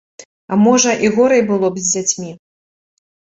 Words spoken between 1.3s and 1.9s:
было б